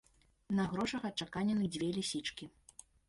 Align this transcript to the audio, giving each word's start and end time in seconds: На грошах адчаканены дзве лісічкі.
На 0.59 0.63
грошах 0.71 1.05
адчаканены 1.09 1.69
дзве 1.77 1.91
лісічкі. 1.99 2.45